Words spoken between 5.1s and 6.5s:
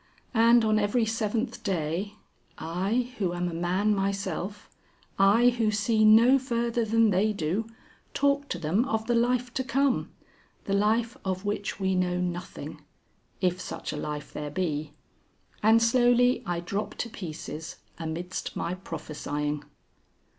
I who see no